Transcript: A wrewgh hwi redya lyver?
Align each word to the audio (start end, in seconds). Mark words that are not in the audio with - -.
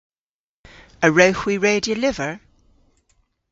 A 1.05 1.07
wrewgh 1.09 1.41
hwi 1.41 1.55
redya 1.63 1.95
lyver? 2.01 2.35